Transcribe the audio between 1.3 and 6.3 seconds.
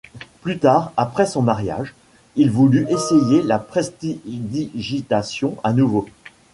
mariage, il voulut essayer la prestidigitation à nouveau.